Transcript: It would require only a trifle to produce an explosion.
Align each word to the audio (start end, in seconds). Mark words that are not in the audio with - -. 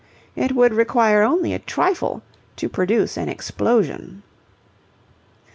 It 0.35 0.53
would 0.55 0.73
require 0.73 1.21
only 1.21 1.53
a 1.53 1.59
trifle 1.59 2.23
to 2.55 2.67
produce 2.67 3.17
an 3.17 3.29
explosion. 3.29 4.23